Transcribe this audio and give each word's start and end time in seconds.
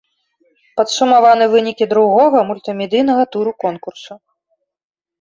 Падсумаваны 0.79 1.45
вынікі 1.53 1.85
другога, 1.93 2.37
мультымедыйнага 2.51 3.23
туру 3.39 3.51
конкурсу. 3.69 4.13